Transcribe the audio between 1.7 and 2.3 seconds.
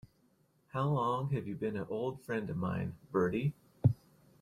an old